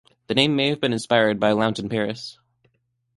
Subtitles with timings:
[0.25, 2.39] The name may have been inspired by a lounge in Paris.